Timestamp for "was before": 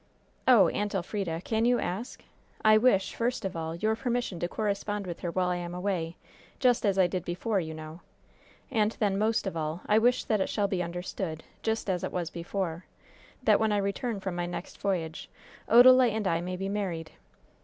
12.11-12.85